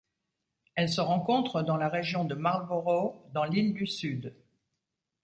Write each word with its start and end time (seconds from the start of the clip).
Elle 0.73 0.89
se 0.89 0.99
rencontre 0.99 1.61
dans 1.61 1.77
la 1.77 1.87
région 1.87 2.25
de 2.25 2.33
Marlborough 2.33 3.21
dans 3.35 3.43
l'île 3.43 3.75
du 3.75 3.85
Sud. 3.85 4.35